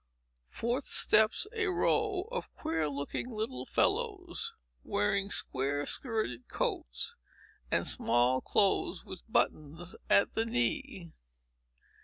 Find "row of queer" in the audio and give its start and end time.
1.67-2.89